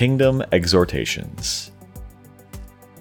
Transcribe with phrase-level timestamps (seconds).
[0.00, 1.72] Kingdom Exhortations.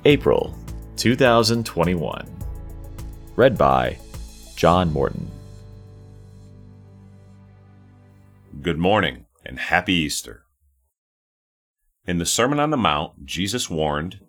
[0.04, 0.54] April
[0.98, 2.28] 2021.
[3.38, 3.98] Read by
[4.58, 5.32] John Morton.
[8.62, 10.44] Good morning and happy Easter.
[12.06, 14.20] In the Sermon on the Mount, Jesus warned,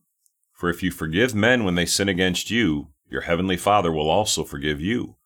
[0.52, 4.44] For if you forgive men when they sin against you, your heavenly Father will also
[4.44, 5.16] forgive you.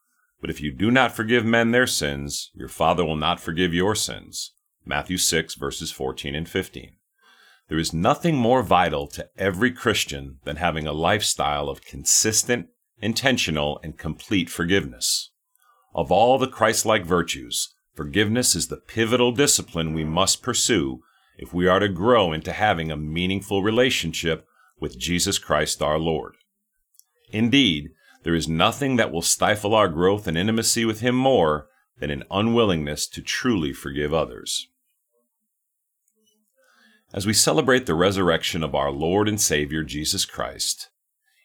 [0.40, 3.94] But if you do not forgive men their sins, your Father will not forgive your
[3.94, 4.52] sins.
[4.86, 6.96] Matthew 6, verses 14 and 15.
[7.68, 12.68] There is nothing more vital to every Christian than having a lifestyle of consistent,
[13.00, 15.30] intentional, and complete forgiveness.
[15.94, 21.00] Of all the Christ like virtues, forgiveness is the pivotal discipline we must pursue
[21.38, 24.46] if we are to grow into having a meaningful relationship
[24.78, 26.34] with Jesus Christ our Lord.
[27.30, 27.90] Indeed,
[28.24, 32.24] there is nothing that will stifle our growth and intimacy with Him more than an
[32.30, 34.68] unwillingness to truly forgive others.
[37.14, 40.90] As we celebrate the resurrection of our Lord and Savior Jesus Christ,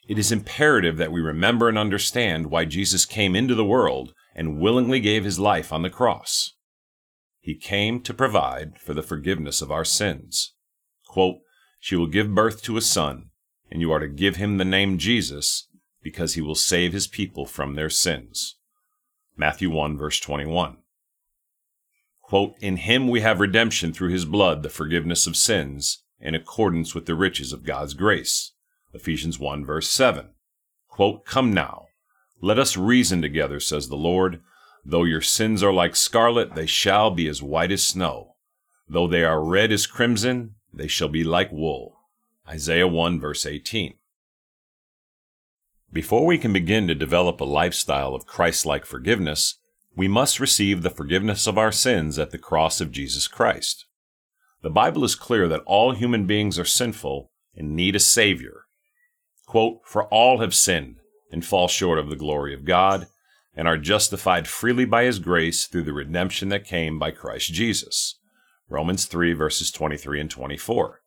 [0.08, 4.60] it is imperative that we remember and understand why Jesus came into the world and
[4.60, 6.56] willingly gave his life on the cross.
[7.40, 10.56] He came to provide for the forgiveness of our sins.
[11.06, 11.38] Quote,
[11.80, 13.30] she will give birth to a son,
[13.70, 15.68] and you are to give him the name Jesus,
[16.02, 18.56] because he will save his people from their sins.
[19.38, 20.78] Matthew 1 verse 21.
[22.30, 26.94] Quote, In him we have redemption through his blood, the forgiveness of sins, in accordance
[26.94, 28.52] with the riches of God's grace.
[28.94, 30.28] Ephesians 1 verse 7.
[30.88, 31.88] Quote, Come now,
[32.40, 34.42] let us reason together, says the Lord.
[34.86, 38.36] Though your sins are like scarlet, they shall be as white as snow.
[38.88, 41.98] Though they are red as crimson, they shall be like wool.
[42.48, 43.96] Isaiah 1 verse 18.
[45.92, 49.56] Before we can begin to develop a lifestyle of Christ like forgiveness,
[50.00, 53.86] we must receive the forgiveness of our sins at the cross of Jesus Christ.
[54.62, 58.62] The Bible is clear that all human beings are sinful and need a Savior.
[59.46, 61.02] Quote, For all have sinned
[61.34, 63.08] and fall short of the glory of God,
[63.54, 68.20] and are justified freely by His grace through the redemption that came by Christ Jesus.
[68.70, 71.02] Romans 3, verses 23 and 24.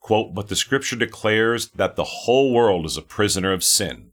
[0.00, 4.10] Quote, But the Scripture declares that the whole world is a prisoner of sin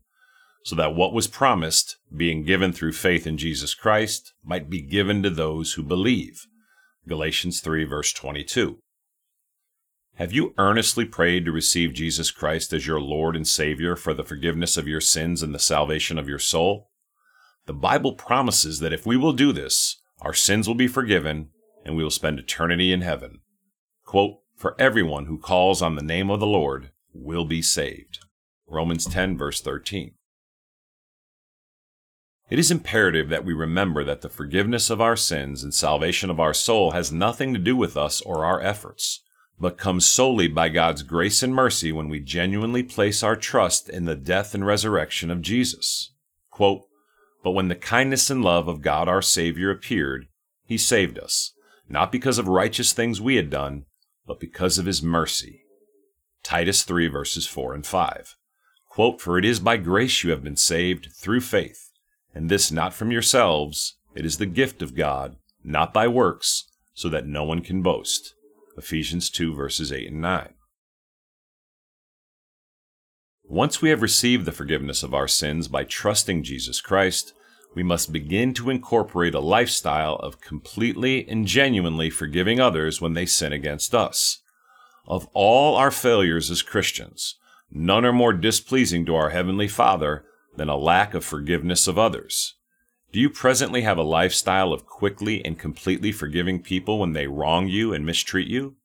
[0.63, 5.23] so that what was promised, being given through faith in Jesus Christ, might be given
[5.23, 6.45] to those who believe.
[7.07, 8.77] Galatians 3, verse 22.
[10.16, 14.23] Have you earnestly prayed to receive Jesus Christ as your Lord and Savior for the
[14.23, 16.91] forgiveness of your sins and the salvation of your soul?
[17.66, 21.49] The Bible promises that if we will do this, our sins will be forgiven
[21.83, 23.41] and we will spend eternity in heaven.
[24.05, 28.19] Quote, For everyone who calls on the name of the Lord will be saved.
[28.67, 30.13] Romans 10, verse 13.
[32.51, 36.38] It is imperative that we remember that the forgiveness of our sins and salvation of
[36.38, 39.23] our soul has nothing to do with us or our efforts,
[39.57, 44.03] but comes solely by God's grace and mercy when we genuinely place our trust in
[44.03, 46.11] the death and resurrection of Jesus.
[46.50, 46.81] Quote,
[47.41, 50.28] but when the kindness and love of God our Savior appeared,
[50.66, 51.53] He saved us,
[51.88, 53.85] not because of righteous things we had done,
[54.28, 55.61] but because of His mercy.
[56.44, 58.35] Titus 3 verses 4 and 5.
[58.90, 61.91] Quote, For it is by grace you have been saved through faith
[62.34, 67.09] and this not from yourselves, it is the gift of God, not by works, so
[67.09, 68.34] that no one can boast.
[68.78, 70.53] Ephesians 2 verses 8 and 9.
[73.44, 77.34] Once we have received the forgiveness of our sins by trusting Jesus Christ,
[77.75, 83.25] we must begin to incorporate a lifestyle of completely and genuinely forgiving others when they
[83.25, 84.40] sin against us.
[85.06, 87.36] Of all our failures as Christians,
[87.70, 90.25] none are more displeasing to our Heavenly Father
[90.56, 92.56] than a lack of forgiveness of others?
[93.12, 97.67] Do you presently have a lifestyle of quickly and completely forgiving people when they wrong
[97.67, 98.75] you and mistreat you?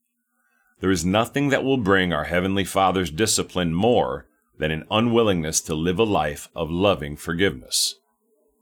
[0.81, 4.27] There is nothing that will bring our Heavenly Father's discipline more
[4.59, 7.97] than an unwillingness to live a life of loving forgiveness.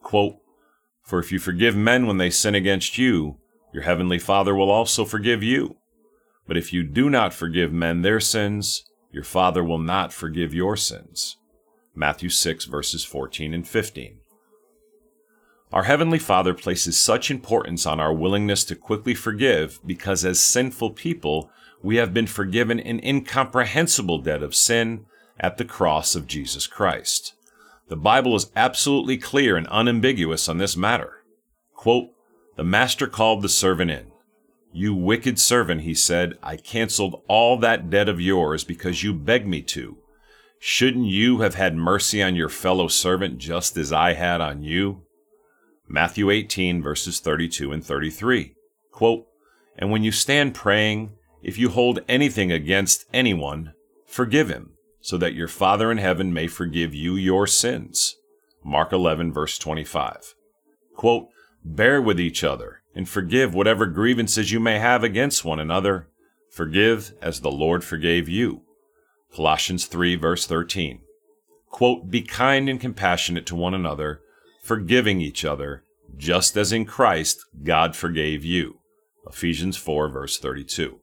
[0.03, 0.37] Quote,
[1.03, 3.39] For if you forgive men when they sin against you,
[3.73, 5.77] your Heavenly Father will also forgive you.
[6.47, 10.77] But if you do not forgive men their sins, your Father will not forgive your
[10.77, 11.37] sins.
[11.95, 14.19] Matthew 6, verses 14 and 15.
[15.73, 20.91] Our Heavenly Father places such importance on our willingness to quickly forgive because, as sinful
[20.91, 21.51] people,
[21.83, 25.07] we have been forgiven an incomprehensible debt of sin
[25.39, 27.35] at the cross of Jesus Christ.
[27.89, 31.25] The Bible is absolutely clear and unambiguous on this matter.
[31.75, 32.11] Quote,
[32.57, 34.13] the master called the servant in.
[34.73, 39.47] You wicked servant, he said, I canceled all that debt of yours because you begged
[39.47, 39.99] me to.
[40.59, 45.03] Shouldn't you have had mercy on your fellow servant just as I had on you?
[45.87, 48.55] Matthew 18, verses 32 and 33.
[48.91, 49.27] Quote,
[49.77, 51.13] And when you stand praying,
[51.43, 53.75] If you hold anything against anyone,
[54.07, 54.71] forgive him,
[55.01, 58.17] so that your Father in heaven may forgive you your sins.
[58.65, 60.35] Mark 11, verse 25.
[60.97, 61.29] Quote,
[61.63, 66.09] Bear with each other, and forgive whatever grievances you may have against one another.
[66.51, 68.64] Forgive as the Lord forgave you.
[69.35, 71.01] Colossians 3, verse 13.
[71.69, 74.21] Quote, Be kind and compassionate to one another,
[74.63, 75.83] forgiving each other,
[76.17, 78.79] just as in Christ God forgave you.
[79.27, 81.01] Ephesians 4, verse 32.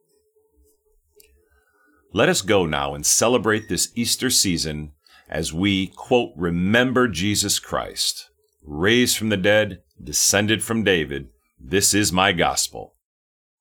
[2.13, 4.93] Let us go now and celebrate this Easter season
[5.29, 8.29] as we, quote, remember Jesus Christ,
[8.63, 11.29] raised from the dead, descended from David.
[11.59, 12.95] This is my gospel.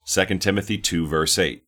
[0.07, 1.65] 2 Timothy 2, verse 8.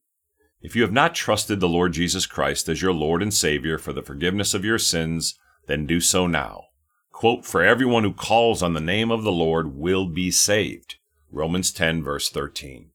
[0.62, 3.92] If you have not trusted the Lord Jesus Christ as your Lord and Savior for
[3.92, 6.66] the forgiveness of your sins, then do so now.
[7.10, 10.96] Quote, For everyone who calls on the name of the Lord will be saved.
[11.30, 12.92] Romans 10, verse 13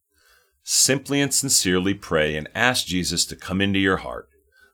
[0.69, 4.27] simply and sincerely pray and ask Jesus to come into your heart,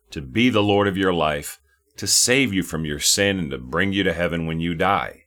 [0.09, 1.61] to be the Lord of your life,
[1.97, 5.25] to save you from your sin, and to bring you to heaven when you die.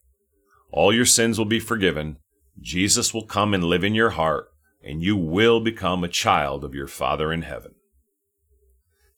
[0.72, 2.18] All your sins will be forgiven.
[2.60, 4.48] Jesus will come and live in your heart,
[4.86, 7.74] and you will become a child of your Father in heaven.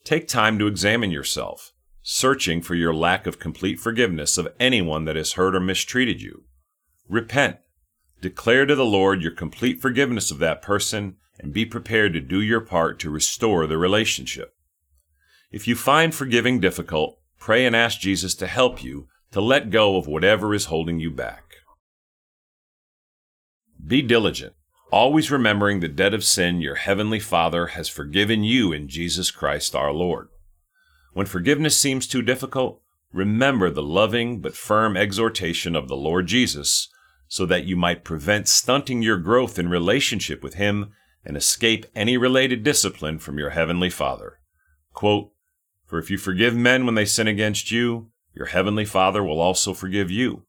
[0.03, 1.73] Take time to examine yourself,
[2.03, 6.45] searching for your lack of complete forgiveness of anyone that has hurt or mistreated you.
[7.07, 7.59] Repent.
[8.23, 12.41] Declare to the Lord your complete forgiveness of that person and be prepared to do
[12.41, 14.55] your part to restore the relationship.
[15.53, 19.97] If you find forgiving difficult, pray and ask Jesus to help you to let go
[19.97, 21.45] of whatever is holding you back.
[23.87, 24.55] Be diligent,
[24.91, 29.75] always remembering the debt of sin your heavenly Father has forgiven you in Jesus Christ
[29.75, 30.29] our Lord.
[31.13, 32.81] When forgiveness seems too difficult,
[33.13, 36.89] remember the loving but firm exhortation of the Lord Jesus
[37.29, 40.93] so that you might prevent stunting your growth in relationship with Him
[41.25, 44.39] and escape any related discipline from your heavenly Father.
[44.95, 45.31] Quote,
[45.85, 49.75] For if you forgive men when they sin against you, your heavenly Father will also
[49.75, 50.45] forgive you.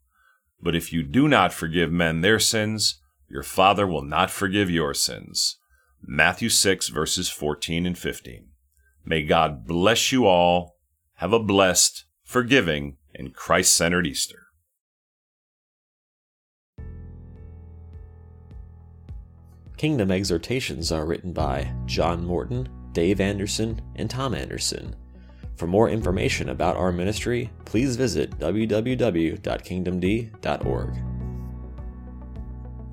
[0.62, 4.94] But if you do not forgive men their sins, your Father will not forgive your
[4.94, 5.58] sins.
[6.02, 8.48] Matthew 6, verses 14 and 15.
[9.06, 10.78] May God bless you all.
[11.16, 14.48] Have a blessed, forgiving, and Christ centered Easter.
[19.78, 24.94] Kingdom exhortations are written by John Morton, Dave Anderson, and Tom Anderson.
[25.56, 31.09] For more information about our ministry, please visit www.kingdomd.org.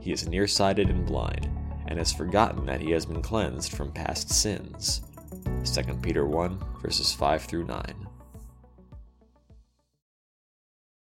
[0.00, 1.48] he is nearsighted and blind,
[1.86, 5.02] and has forgotten that he has been cleansed from past sins.
[5.64, 8.09] 2 Peter 1, verses 5 through 9.